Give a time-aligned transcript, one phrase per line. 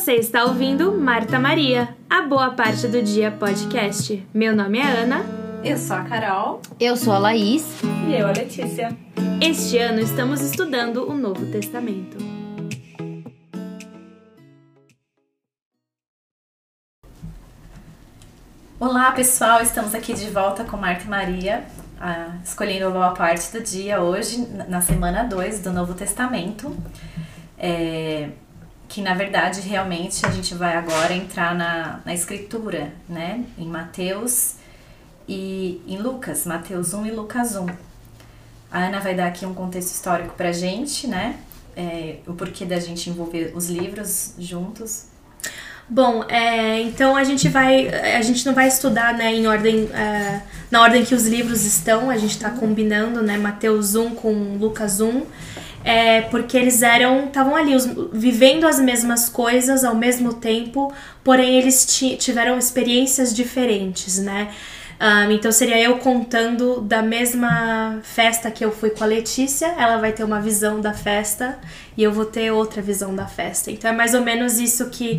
[0.00, 4.26] Você está ouvindo Marta Maria, a Boa Parte do Dia podcast.
[4.32, 5.22] Meu nome é Ana.
[5.62, 6.62] Eu sou a Carol.
[6.80, 7.66] Eu sou a Laís.
[8.08, 8.96] E eu a Letícia.
[9.42, 12.16] Este ano estamos estudando o Novo Testamento.
[18.80, 21.64] Olá pessoal, estamos aqui de volta com Marta e Maria,
[22.42, 26.74] escolhendo a boa parte do dia hoje, na semana 2 do Novo Testamento.
[27.58, 28.30] É,
[28.90, 33.44] que na verdade realmente a gente vai agora entrar na, na escritura, né?
[33.56, 34.56] Em Mateus
[35.28, 37.66] e em Lucas, Mateus 1 e Lucas 1.
[38.70, 41.36] A Ana vai dar aqui um contexto histórico pra gente, né?
[41.76, 45.06] É, o porquê da gente envolver os livros juntos.
[45.88, 50.40] Bom, é, então a gente vai, a gente não vai estudar, né, em ordem, é,
[50.70, 52.10] na ordem que os livros estão.
[52.10, 55.22] A gente está combinando, né, Mateus 1 com Lucas 1
[55.84, 60.92] é, porque eles eram estavam ali os, vivendo as mesmas coisas ao mesmo tempo,
[61.24, 61.86] porém eles
[62.18, 64.50] tiveram experiências diferentes, né?
[65.00, 69.96] Um, então seria eu contando da mesma festa que eu fui com a Letícia, ela
[69.96, 71.58] vai ter uma visão da festa
[71.96, 73.70] e eu vou ter outra visão da festa.
[73.70, 75.18] Então é mais ou menos isso que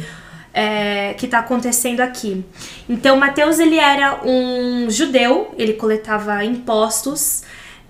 [0.53, 2.45] é, que está acontecendo aqui.
[2.87, 7.41] Então Mateus ele era um judeu, ele coletava impostos.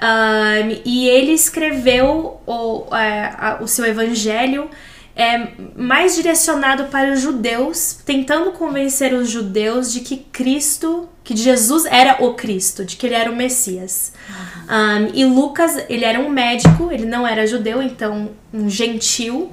[0.01, 4.67] Um, e ele escreveu o, é, a, o seu evangelho
[5.15, 11.85] é, mais direcionado para os judeus, tentando convencer os judeus de que Cristo, que Jesus
[11.85, 14.13] era o Cristo, de que ele era o Messias.
[14.27, 15.05] Uhum.
[15.05, 19.51] Um, e Lucas, ele era um médico, ele não era judeu, então um gentil.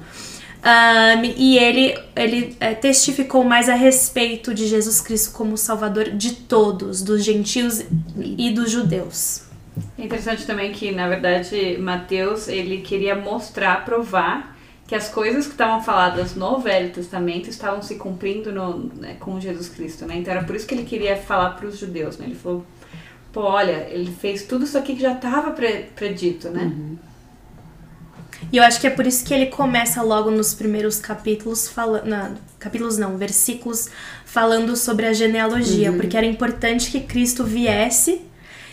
[0.61, 6.33] Um, e ele, ele é, testificou mais a respeito de Jesus Cristo como Salvador de
[6.33, 7.83] todos, dos gentios
[8.17, 9.48] e dos judeus.
[9.97, 15.51] É interessante também que, na verdade, Mateus ele queria mostrar, provar que as coisas que
[15.51, 20.17] estavam faladas no Velho Testamento estavam se cumprindo no, né, com Jesus Cristo, né?
[20.17, 22.25] Então era por isso que ele queria falar para os judeus, né?
[22.25, 22.65] Ele falou,
[23.31, 25.51] pô, olha, ele fez tudo isso aqui que já estava
[25.95, 26.63] predito, né?
[26.63, 26.97] Uhum.
[28.51, 32.39] E eu acho que é por isso que ele começa logo nos primeiros capítulos falando,
[32.57, 33.89] capítulos não, versículos
[34.25, 35.97] falando sobre a genealogia, uhum.
[35.97, 38.21] porque era importante que Cristo viesse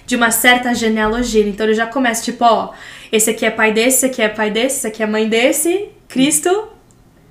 [0.06, 1.46] de uma certa genealogia.
[1.46, 2.72] Então ele já começa, tipo, ó,
[3.10, 5.90] esse aqui é pai desse, esse aqui é pai desse, esse aqui é mãe desse.
[6.08, 6.68] Cristo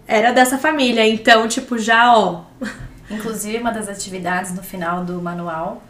[0.07, 1.07] era dessa família.
[1.07, 2.43] Então, tipo, já, ó.
[3.09, 5.81] Inclusive, uma das atividades no final do manual,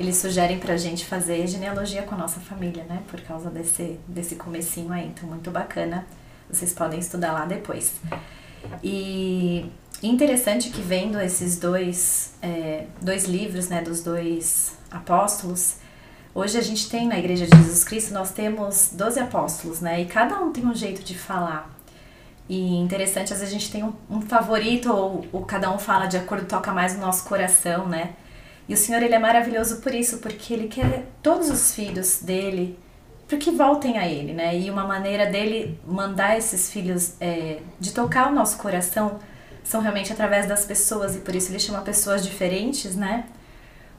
[0.00, 3.02] eles sugerem pra gente fazer genealogia com a nossa família, né?
[3.08, 5.06] Por causa desse, desse comecinho aí.
[5.06, 6.06] Então, muito bacana.
[6.50, 7.94] Vocês podem estudar lá depois.
[8.82, 9.66] E
[10.02, 15.76] interessante que vendo esses dois, é, dois livros, né, dos dois apóstolos,
[16.34, 20.00] Hoje a gente tem na Igreja de Jesus Cristo, nós temos 12 apóstolos, né?
[20.00, 21.70] E cada um tem um jeito de falar.
[22.48, 26.06] E interessante, às vezes a gente tem um, um favorito, ou, ou, cada um fala
[26.06, 28.14] de acordo, toca mais no nosso coração, né?
[28.66, 32.78] E o Senhor, Ele é maravilhoso por isso, porque Ele quer todos os filhos dele
[33.28, 34.58] para que voltem a Ele, né?
[34.58, 39.18] E uma maneira dele mandar esses filhos, é, de tocar o nosso coração,
[39.62, 43.26] são realmente através das pessoas, e por isso Ele chama pessoas diferentes, né?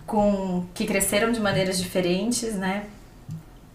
[0.05, 2.83] Com que cresceram de maneiras diferentes, né?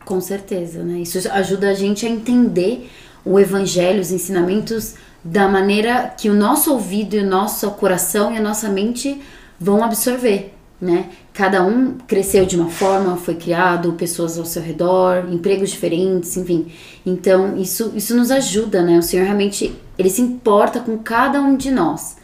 [0.05, 1.01] Com certeza, né?
[1.01, 2.91] Isso ajuda a gente a entender
[3.25, 8.39] o evangelho, os ensinamentos da maneira que o nosso ouvido e o nosso coração e
[8.39, 9.21] a nossa mente
[9.61, 11.11] vão absorver, né?
[11.33, 16.73] Cada um cresceu de uma forma, foi criado, pessoas ao seu redor, empregos diferentes, enfim.
[17.05, 18.99] Então, isso isso nos ajuda, né?
[18.99, 22.17] O Senhor realmente ele se importa com cada um de nós.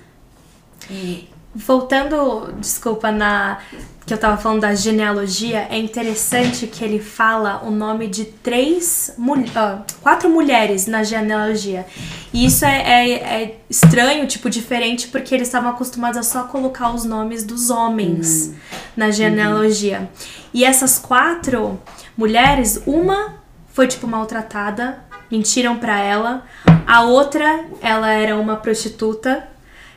[0.91, 3.59] E voltando, desculpa, na
[4.07, 9.15] que eu tava falando da genealogia, é interessante que ele fala o nome de três,
[9.19, 11.87] uh, quatro mulheres na genealogia.
[12.31, 16.95] E isso é, é, é, estranho, tipo, diferente, porque eles estavam acostumados a só colocar
[16.95, 18.55] os nomes dos homens uhum.
[18.95, 20.01] na genealogia.
[20.01, 20.09] Uhum.
[20.53, 21.81] E essas quatro
[22.15, 23.37] mulheres, uma
[23.73, 24.99] foi, tipo, maltratada,
[25.31, 26.45] mentiram para ela.
[26.87, 29.49] A outra, ela era uma prostituta.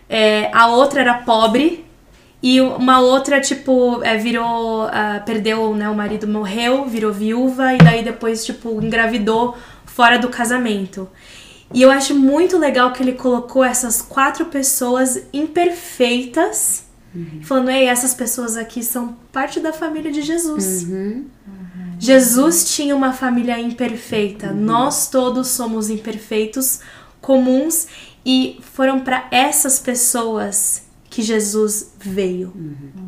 [0.09, 1.85] É, a outra era pobre,
[2.41, 4.85] e uma outra, tipo, é, virou.
[4.85, 5.89] Uh, perdeu, né?
[5.89, 11.09] O marido morreu, virou viúva e daí depois, tipo, engravidou fora do casamento.
[11.73, 17.41] E eu acho muito legal que ele colocou essas quatro pessoas imperfeitas, uhum.
[17.43, 20.83] falando, ei, essas pessoas aqui são parte da família de Jesus.
[20.83, 21.25] Uhum.
[21.45, 21.95] Uhum.
[21.99, 24.47] Jesus tinha uma família imperfeita.
[24.47, 24.61] Uhum.
[24.61, 26.79] Nós todos somos imperfeitos,
[27.19, 27.87] comuns,
[28.27, 32.51] e foram para essas pessoas que Jesus veio.
[32.53, 33.07] Uhum.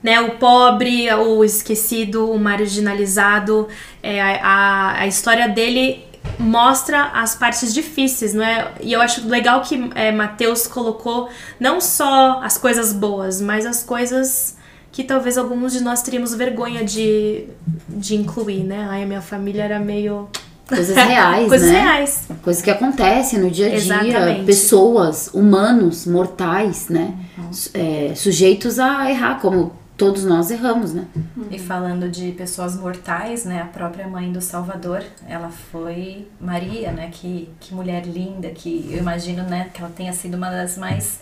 [0.00, 3.68] Né, o pobre, o esquecido, o marginalizado,
[4.02, 6.04] é, a, a história dele
[6.38, 8.72] mostra as partes difíceis, não é?
[8.80, 13.82] E eu acho legal que é, Mateus colocou não só as coisas boas, mas as
[13.82, 14.56] coisas
[14.92, 17.46] que talvez alguns de nós teríamos vergonha de,
[17.88, 18.86] de incluir, né?
[18.90, 20.28] Ai, a minha família era meio.
[20.68, 21.80] Coisas reais, Coisas né?
[21.80, 22.28] reais.
[22.42, 23.78] Coisas que acontecem no dia a dia.
[23.78, 24.44] Exatamente.
[24.46, 27.14] Pessoas, humanos, mortais, né?
[27.50, 31.04] Su- é, sujeitos a errar, como todos nós erramos, né?
[31.50, 33.60] E falando de pessoas mortais, né?
[33.60, 37.10] A própria mãe do Salvador, ela foi Maria, né?
[37.12, 39.68] Que, que mulher linda, que eu imagino, né?
[39.74, 41.20] Que ela tenha sido uma das mais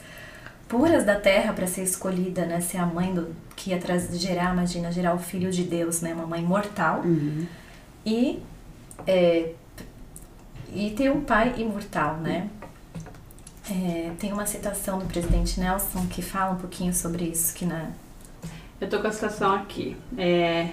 [0.68, 2.60] puras da terra para ser escolhida, né?
[2.60, 6.14] Ser a mãe do que ia trazer, gerar, imagina, gerar o filho de Deus, né?
[6.14, 7.02] Uma mãe mortal.
[8.06, 8.38] E
[9.06, 9.52] é,
[10.72, 12.48] e ter um pai imortal, né?
[13.70, 17.90] É, tem uma citação do presidente Nelson que fala um pouquinho sobre isso, que na,
[18.80, 19.96] Eu tô com a citação aqui.
[20.18, 20.70] É,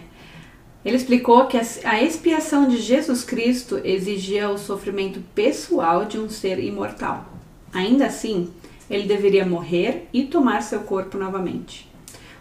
[0.83, 6.59] ele explicou que a expiação de Jesus Cristo exigia o sofrimento pessoal de um ser
[6.59, 7.25] imortal.
[7.73, 8.51] Ainda assim,
[8.89, 11.87] ele deveria morrer e tomar seu corpo novamente.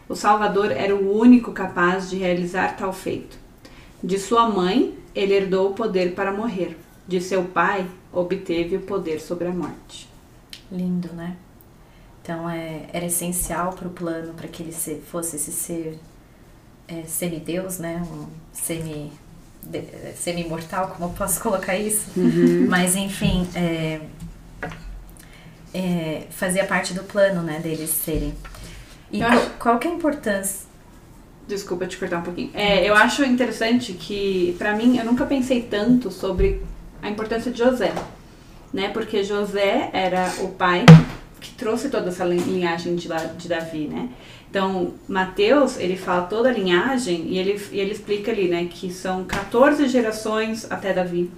[0.09, 3.37] O Salvador era o único capaz de realizar tal feito.
[4.03, 6.77] De sua mãe, ele herdou o poder para morrer.
[7.09, 10.09] De seu pai, obteve o poder sobre a morte.
[10.71, 11.37] Lindo, né?
[12.23, 15.99] Então é, era essencial para o plano, para que ele se- fosse esse ser
[16.89, 18.03] é, semideus, né?
[18.11, 19.13] Um semi
[20.17, 22.11] semi-imortal, como eu posso colocar isso?
[22.69, 24.01] Mas enfim, é,
[25.75, 27.61] é, fazia parte do plano, né?
[27.61, 28.35] Deles serem.
[29.13, 30.67] E qual, acho- qual que é a importância?
[31.47, 32.51] Desculpa te cortar um pouquinho.
[32.55, 36.61] É, eu acho interessante que, pra mim, eu nunca pensei tanto sobre
[37.01, 37.93] a importância de José,
[38.73, 38.89] né?
[38.89, 40.85] Porque José era o pai
[41.41, 43.09] que trouxe toda essa lin- linhagem de,
[43.39, 44.09] de Davi, né?
[44.51, 48.91] Então, Mateus, ele fala toda a linhagem e ele, e ele explica ali, né, que
[48.91, 51.31] são 14 gerações até Davi.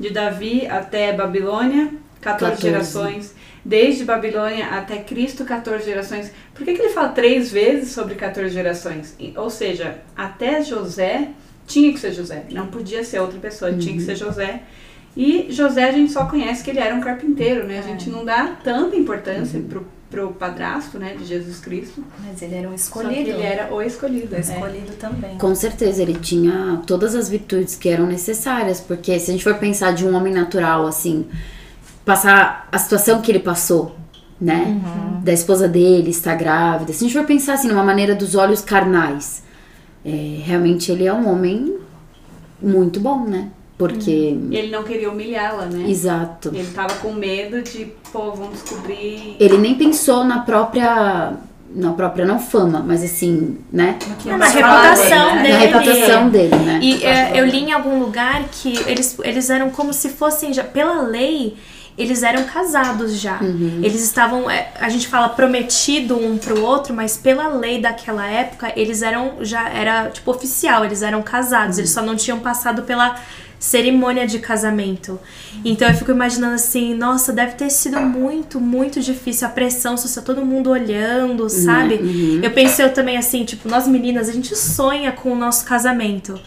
[0.00, 2.60] De Davi até Babilônia, 14, 14.
[2.62, 3.34] gerações.
[3.66, 6.30] Desde Babilônia até Cristo, 14 gerações.
[6.54, 9.16] Por que, que ele fala três vezes sobre 14 gerações?
[9.36, 11.30] Ou seja, até José
[11.66, 14.62] tinha que ser José, não podia ser outra pessoa, tinha que ser José.
[15.16, 17.80] E José a gente só conhece que ele era um carpinteiro, né?
[17.80, 22.04] A gente não dá tanta importância pro, pro padrasto, né, de Jesus Cristo.
[22.24, 23.30] Mas ele era um Só que escolhido.
[23.30, 24.32] ele era o escolhido.
[24.34, 24.40] o é.
[24.40, 25.38] escolhido também.
[25.38, 29.54] Com certeza, ele tinha todas as virtudes que eram necessárias, porque se a gente for
[29.54, 31.26] pensar de um homem natural, assim,
[32.06, 33.96] passar a situação que ele passou,
[34.40, 34.80] né?
[35.22, 38.62] Da esposa dele estar grávida, se a gente for pensar assim, numa maneira dos olhos
[38.62, 39.42] carnais,
[40.04, 41.76] é, realmente ele é um homem
[42.62, 43.50] muito bom, né?
[43.76, 44.38] Porque.
[44.50, 45.90] E ele não queria humilhá-la, né?
[45.90, 46.50] Exato.
[46.54, 49.36] Ele tava com medo de, pô, vão descobrir.
[49.38, 51.34] Ele nem pensou na própria.
[51.68, 53.98] Na própria, não fama, mas assim, né?
[54.20, 55.42] Que Na reputação dele, né?
[55.42, 55.52] dele.
[55.52, 56.80] Na reputação dele, né?
[56.80, 60.62] E é, eu li em algum lugar que eles, eles eram como se fossem já,
[60.62, 61.56] pela lei,
[61.96, 63.38] eles eram casados já.
[63.82, 68.72] Eles estavam, é, a gente fala prometido um pro outro, mas pela lei daquela época,
[68.76, 73.16] eles eram já era tipo oficial, eles eram casados, eles só não tinham passado pela
[73.58, 75.18] cerimônia de casamento.
[75.64, 80.24] Então eu fico imaginando assim, nossa, deve ter sido muito, muito difícil a pressão social,
[80.24, 81.94] todo mundo olhando, sabe?
[82.42, 86.38] Eu pensei eu também assim, tipo, nós meninas, a gente sonha com o nosso casamento.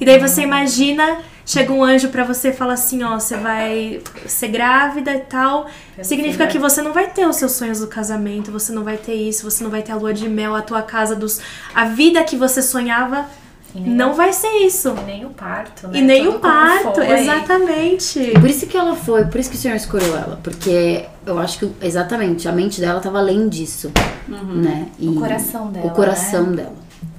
[0.00, 4.00] E daí você imagina, chega um anjo pra você e fala assim, ó, você vai
[4.26, 5.66] ser grávida e tal.
[6.02, 9.14] Significa que você não vai ter os seus sonhos do casamento, você não vai ter
[9.14, 11.40] isso, você não vai ter a lua de mel, a tua casa dos
[11.74, 13.26] a vida que você sonhava
[13.74, 14.94] não vai ser isso.
[15.02, 15.98] E nem o parto, né?
[15.98, 18.32] E nem Tudo o parto, exatamente.
[18.40, 21.58] Por isso que ela foi, por isso que o senhor escolheu ela, porque eu acho
[21.58, 23.92] que exatamente a mente dela tava além disso,
[24.28, 24.88] né?
[24.98, 26.56] E O coração dela, O coração né?
[26.56, 26.74] dela,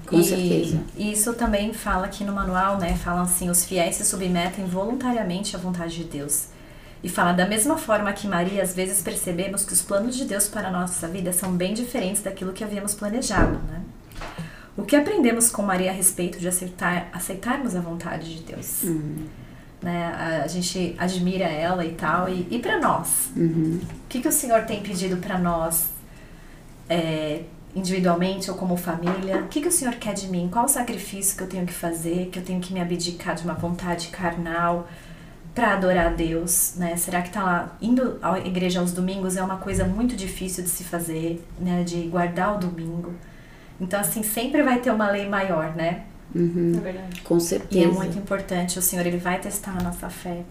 [0.07, 0.79] com e, certeza.
[0.97, 2.95] Isso também fala aqui no manual, né?
[2.95, 6.47] Falam assim, os fiéis se submetem voluntariamente à vontade de Deus.
[7.03, 10.47] E fala da mesma forma que Maria, às vezes percebemos que os planos de Deus
[10.47, 13.81] para a nossa vida são bem diferentes daquilo que havíamos planejado, né?
[14.75, 18.83] O que aprendemos com Maria a respeito de aceitar, aceitarmos a vontade de Deus?
[19.81, 20.05] Né?
[20.43, 22.29] A, gente admira ela e tal.
[22.29, 23.31] E, e para nós?
[23.35, 25.89] O que, que o Senhor tem pedido para nós
[26.87, 27.41] é,
[27.77, 29.37] individualmente ou como família?
[29.39, 30.49] O que, que o Senhor quer de mim?
[30.51, 32.29] Qual o sacrifício que eu tenho que fazer?
[32.31, 34.87] Que eu tenho que me abdicar de uma vontade carnal
[35.53, 36.73] para adorar a Deus?
[36.75, 36.95] Né?
[36.97, 40.69] Será que tá lá indo à igreja aos domingos é uma coisa muito difícil de
[40.69, 41.83] se fazer, né?
[41.83, 43.13] De guardar o domingo.
[43.79, 46.03] Então, assim, sempre vai ter uma lei maior, né?
[46.35, 47.21] É verdade.
[47.21, 47.85] Com E certeza.
[47.85, 50.43] é muito importante, o Senhor, Ele vai testar a nossa fé.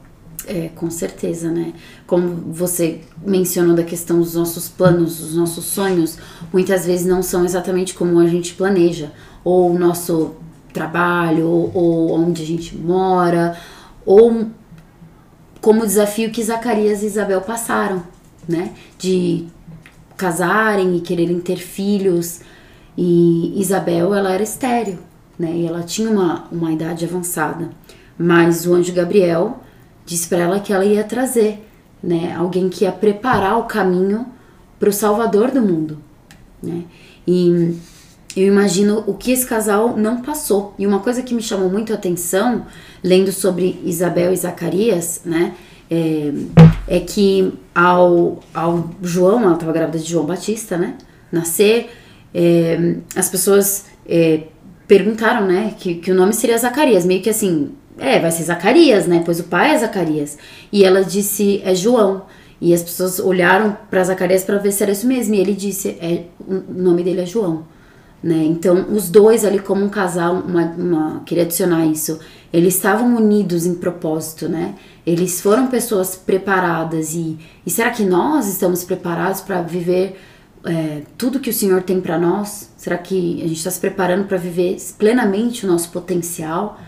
[0.46, 1.72] É, com certeza, né?
[2.06, 6.18] Como você mencionou da questão dos nossos planos, dos nossos sonhos,
[6.52, 9.12] muitas vezes não são exatamente como a gente planeja.
[9.42, 10.34] Ou o nosso
[10.72, 13.56] trabalho, ou, ou onde a gente mora,
[14.04, 14.46] ou
[15.60, 18.02] como o desafio que Zacarias e Isabel passaram,
[18.48, 18.72] né?
[18.98, 19.46] De
[20.16, 22.40] casarem e quererem ter filhos.
[22.96, 24.98] E Isabel, ela era estéril,
[25.38, 25.50] né?
[25.52, 27.70] E ela tinha uma, uma idade avançada.
[28.16, 29.60] Mas o anjo Gabriel
[30.06, 31.66] disse para ela que ela ia trazer,
[32.02, 32.34] né?
[32.38, 34.26] Alguém que ia preparar o caminho
[34.78, 35.98] para o Salvador do mundo,
[36.62, 36.84] né?
[37.26, 37.76] E
[38.36, 40.74] eu imagino o que esse casal não passou.
[40.78, 42.66] E uma coisa que me chamou muito a atenção,
[43.02, 45.54] lendo sobre Isabel e Zacarias, né?
[45.90, 46.32] É,
[46.86, 50.96] é que ao, ao João, ela estava grávida de João Batista, né?
[51.32, 51.90] Nascer,
[52.34, 54.42] é, as pessoas é,
[54.86, 55.74] perguntaram, né?
[55.78, 59.22] Que, que o nome seria Zacarias, meio que assim, é, vai ser Zacarias, né?
[59.24, 60.36] Pois o pai é Zacarias.
[60.72, 62.22] E ela disse, é João.
[62.60, 65.34] E as pessoas olharam para Zacarias para ver se era isso mesmo.
[65.34, 67.64] E ele disse, é, o nome dele é João.
[68.22, 68.44] Né?
[68.44, 72.18] Então, os dois ali como um casal, uma, uma, queria adicionar isso,
[72.52, 74.74] eles estavam unidos em propósito, né?
[75.06, 80.18] Eles foram pessoas preparadas e, e será que nós estamos preparados para viver
[80.64, 82.70] é, tudo que o Senhor tem para nós?
[82.76, 86.80] Será que a gente está se preparando para viver plenamente o nosso potencial?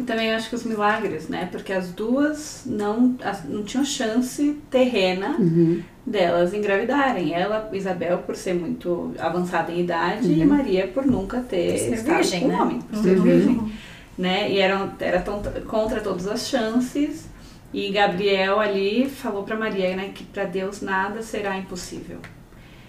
[0.00, 1.46] E também acho que os milagres, né?
[1.52, 5.82] Porque as duas não, não tinham chance terrena uhum.
[6.06, 7.34] delas engravidarem.
[7.34, 10.38] Ela, Isabel, por ser muito avançada em idade, uhum.
[10.38, 12.62] e Maria por nunca ter ser estado virgem, com né?
[12.62, 13.22] homem, por ser uhum.
[13.22, 13.72] virgem.
[14.16, 14.50] Né?
[14.50, 17.28] E eram, era tão, contra todas as chances.
[17.72, 22.16] E Gabriel ali falou para Maria né, que para Deus nada será impossível.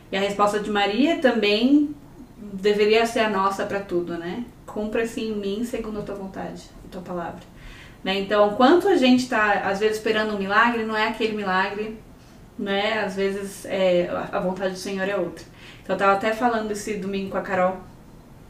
[0.10, 1.94] E a resposta de Maria também
[2.38, 4.46] deveria ser a nossa para tudo, né?
[4.66, 7.40] Cumpra-se em mim segundo a tua vontade tua palavra.
[8.04, 8.20] Né?
[8.20, 11.98] Então, quanto a gente está, às vezes, esperando um milagre, não é aquele milagre,
[12.58, 13.04] né?
[13.04, 15.46] Às vezes, é, a vontade do Senhor é outra.
[15.84, 17.78] Então, eu estava até falando esse domingo com a Carol,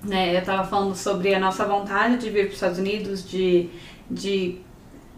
[0.03, 0.33] né?
[0.35, 3.69] Eu estava falando sobre a nossa vontade de vir para os Estados Unidos, de,
[4.09, 4.59] de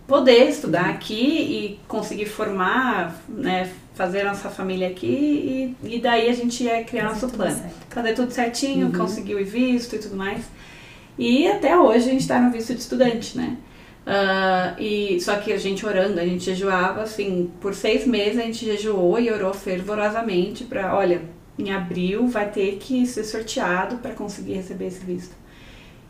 [0.08, 0.94] poder estudar uhum.
[0.94, 3.72] aqui e conseguir formar, né?
[3.96, 7.72] Fazer a nossa família aqui e, e daí a gente ia criar Fazer nosso plano.
[7.90, 8.94] Fazer tudo certinho, uhum.
[8.94, 10.44] conseguir o visto e tudo mais.
[11.18, 13.58] E até hoje a gente está no visto de estudante, né?
[14.06, 18.42] Uh, e só que a gente orando, a gente jejuava assim, por seis meses a
[18.42, 21.22] gente jejuou e orou fervorosamente para, olha,
[21.58, 25.36] em abril vai ter que ser sorteado para conseguir receber esse visto.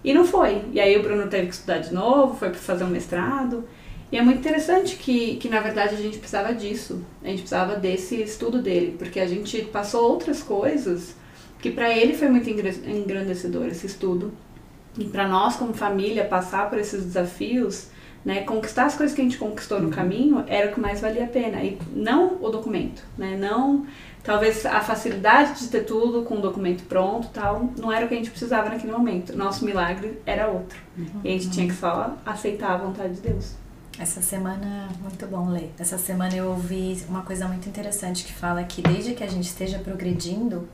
[0.03, 0.63] E não foi.
[0.73, 3.63] E aí o Bruno teve que estudar de novo, foi para fazer um mestrado.
[4.11, 7.03] E é muito interessante que, que, na verdade, a gente precisava disso.
[7.23, 11.15] A gente precisava desse estudo dele, porque a gente passou outras coisas
[11.59, 14.33] que para ele foi muito engrandecedor esse estudo.
[14.97, 17.87] E para nós, como família, passar por esses desafios,
[18.23, 19.91] né, conquistar as coisas que a gente conquistou no uhum.
[19.91, 21.61] caminho era o que mais valia a pena.
[21.63, 23.35] E não o documento, né?
[23.37, 23.85] Não,
[24.23, 28.13] talvez a facilidade de ter tudo com o documento pronto tal, não era o que
[28.13, 29.35] a gente precisava naquele momento.
[29.35, 30.77] Nosso milagre era outro.
[30.97, 31.21] Uhum.
[31.23, 33.55] E a gente tinha que só aceitar a vontade de Deus.
[33.99, 35.71] Essa semana, muito bom ler.
[35.77, 39.45] Essa semana eu ouvi uma coisa muito interessante que fala que desde que a gente
[39.45, 40.67] esteja progredindo,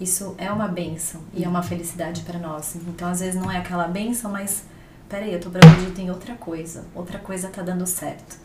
[0.00, 2.76] isso é uma benção e é uma felicidade para nós.
[2.76, 4.64] Então, às vezes não é aquela benção, mas
[5.08, 8.38] peraí, eu tô progredindo em outra coisa, outra coisa tá dando certo.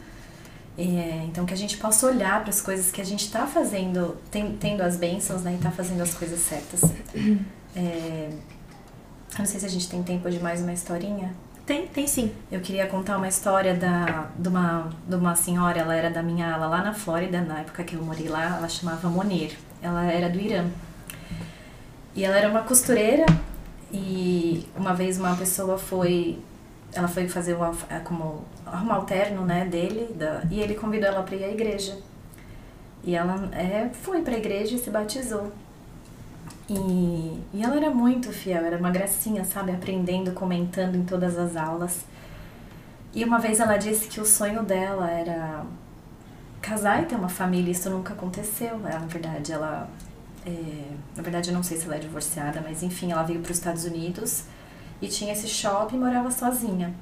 [0.78, 4.18] É, então, que a gente possa olhar para as coisas que a gente está fazendo,
[4.32, 6.82] tem, tendo as bênçãos, né, e tá fazendo as coisas certas.
[7.74, 8.30] É,
[9.34, 11.34] eu não sei se a gente tem tempo de mais uma historinha.
[11.66, 12.34] Tem, tem sim.
[12.52, 16.54] Eu queria contar uma história da, de, uma, de uma senhora, ela era da minha
[16.54, 19.58] ala lá na Flórida, na época que eu morei lá, ela chamava Monir.
[19.82, 20.66] Ela era do Irã.
[22.16, 23.26] E ela era uma costureira
[23.92, 26.40] e uma vez uma pessoa foi
[26.94, 31.08] ela foi fazer uma, é, como arrumar o terno né dele da, e ele convidou
[31.08, 31.98] ela para ir à igreja.
[33.04, 35.52] E ela é, foi para a igreja e se batizou.
[36.70, 41.56] E, e ela era muito fiel era uma gracinha sabe aprendendo comentando em todas as
[41.56, 42.06] aulas.
[43.14, 45.66] E uma vez ela disse que o sonho dela era
[46.62, 48.78] casar e ter uma família isso nunca aconteceu.
[48.80, 49.90] Na verdade ela
[50.46, 53.52] é, na verdade, eu não sei se ela é divorciada, mas enfim, ela veio para
[53.52, 54.46] os Estados Unidos
[55.02, 56.94] e tinha esse shopping e morava sozinha.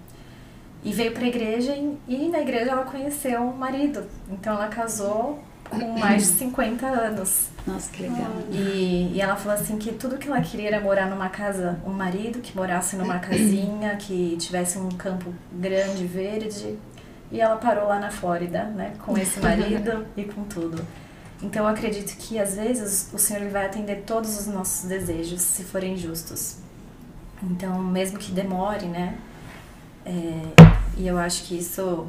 [0.84, 4.06] E veio para a igreja e, e, na igreja ela conheceu o marido.
[4.30, 7.50] Então ela casou com mais de 50 anos.
[7.68, 8.32] Nossa, que legal.
[8.52, 11.92] E, e ela falou assim que tudo que ela queria era morar numa casa, um
[11.92, 16.78] marido que morasse numa casinha, que tivesse um campo grande, verde.
[17.32, 20.82] E ela parou lá na Flórida, né, com esse marido e com tudo.
[21.42, 25.64] Então eu acredito que às vezes o Senhor vai atender todos os nossos desejos, se
[25.64, 26.58] forem justos.
[27.42, 29.18] Então, mesmo que demore, né?
[30.06, 30.42] É,
[30.98, 32.08] e eu acho que isso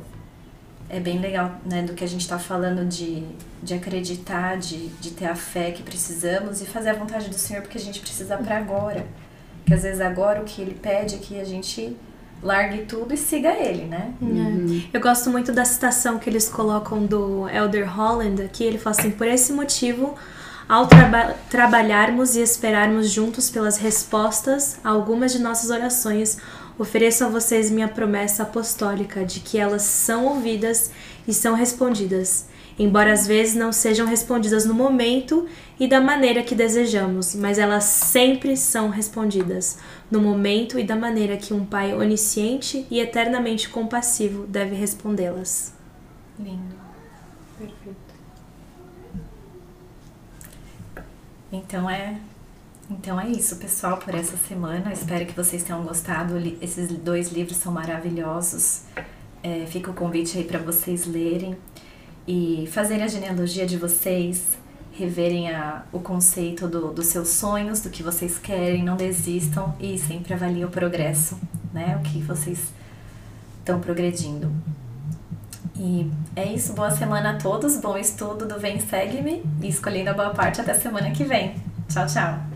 [0.89, 1.83] é bem legal, né?
[1.83, 3.25] Do que a gente está falando de,
[3.63, 7.63] de acreditar, de, de ter a fé que precisamos e fazer a vontade do Senhor,
[7.63, 9.07] porque a gente precisa para agora.
[9.65, 11.97] Que às vezes agora o que Ele pede é que a gente
[12.43, 14.13] largue tudo e siga ele, né?
[14.23, 14.97] É.
[14.97, 18.65] Eu gosto muito da citação que eles colocam do Elder Holland aqui.
[18.65, 20.15] Ele fala assim: por esse motivo,
[20.69, 26.39] ao traba trabalharmos e esperarmos juntos pelas respostas a algumas de nossas orações,
[26.79, 30.91] ofereço a vocês minha promessa apostólica de que elas são ouvidas
[31.27, 32.47] e são respondidas
[32.83, 35.47] embora às vezes não sejam respondidas no momento
[35.79, 39.79] e da maneira que desejamos, mas elas sempre são respondidas
[40.11, 45.75] no momento e da maneira que um pai onisciente e eternamente compassivo deve respondê-las.
[46.39, 46.75] Lindo.
[47.59, 47.99] Perfeito.
[51.53, 52.17] Então é
[52.91, 54.91] então é isso, pessoal, por essa semana.
[54.93, 56.37] Espero que vocês tenham gostado.
[56.61, 58.85] Esses dois livros são maravilhosos.
[59.43, 61.57] É, fica o convite aí para vocês lerem
[62.27, 64.59] e fazerem a genealogia de vocês,
[64.93, 69.99] reverem a, o conceito do, dos seus sonhos, do que vocês querem, não desistam e
[69.99, 71.39] sempre avaliem o progresso,
[71.73, 71.97] né?
[71.97, 72.73] O que vocês
[73.59, 74.51] estão progredindo.
[75.77, 80.15] E é isso, boa semana a todos, bom estudo do Vem Segue-me e escolhendo a
[80.15, 81.55] boa parte até semana que vem.
[81.89, 82.50] Tchau, tchau!